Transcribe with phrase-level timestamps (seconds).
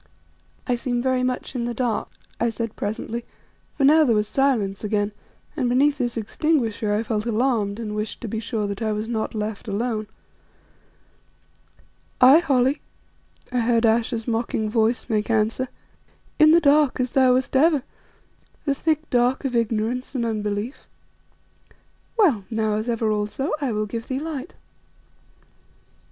[0.65, 2.09] "I seem very much in the dark,"
[2.39, 3.23] I said presently;
[3.77, 5.11] for now there was silence again,
[5.55, 9.07] and beneath this extinguisher I felt alarmed and wished to be sure that I was
[9.07, 10.07] not left alone.
[12.19, 12.81] "Aye Holly,"
[13.51, 15.67] I heard Ayesha's mocking voice make answer,
[16.39, 17.83] "in the dark, as thou wast ever,
[18.65, 20.87] the thick dark of ignorance and unbelief.
[22.17, 24.55] Well, now, as ever also, I will give thee light."